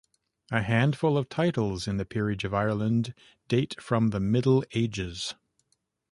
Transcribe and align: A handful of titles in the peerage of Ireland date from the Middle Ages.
A 0.49 0.63
handful 0.63 1.15
of 1.15 1.29
titles 1.29 1.87
in 1.87 1.97
the 1.97 2.05
peerage 2.05 2.43
of 2.43 2.55
Ireland 2.55 3.13
date 3.47 3.79
from 3.79 4.07
the 4.07 4.19
Middle 4.19 4.63
Ages. 4.73 5.35